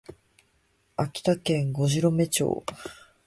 [0.97, 2.65] 秋田県五城目町